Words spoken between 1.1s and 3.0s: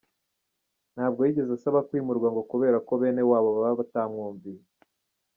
yigeze asaba kwimurwa ngo kubera ko